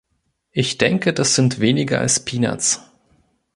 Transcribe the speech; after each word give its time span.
Ich 0.51 0.79
denke, 0.79 1.13
das 1.13 1.35
sind 1.35 1.59
weniger 1.59 1.99
als 1.99 2.25
Peanuts. 2.25 2.81